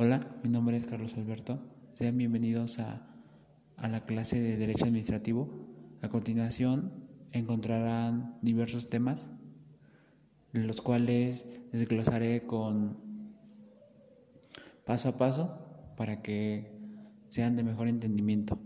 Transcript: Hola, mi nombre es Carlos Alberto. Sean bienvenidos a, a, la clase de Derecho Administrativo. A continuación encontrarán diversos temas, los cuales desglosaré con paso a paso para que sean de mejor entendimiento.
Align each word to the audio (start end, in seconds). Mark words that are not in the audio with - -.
Hola, 0.00 0.24
mi 0.44 0.48
nombre 0.48 0.76
es 0.76 0.84
Carlos 0.84 1.14
Alberto. 1.14 1.58
Sean 1.94 2.16
bienvenidos 2.16 2.78
a, 2.78 3.04
a, 3.76 3.90
la 3.90 4.06
clase 4.06 4.40
de 4.40 4.56
Derecho 4.56 4.84
Administrativo. 4.84 5.50
A 6.02 6.08
continuación 6.08 6.92
encontrarán 7.32 8.38
diversos 8.40 8.88
temas, 8.88 9.28
los 10.52 10.82
cuales 10.82 11.48
desglosaré 11.72 12.46
con 12.46 12.96
paso 14.86 15.08
a 15.08 15.18
paso 15.18 15.58
para 15.96 16.22
que 16.22 16.78
sean 17.26 17.56
de 17.56 17.64
mejor 17.64 17.88
entendimiento. 17.88 18.56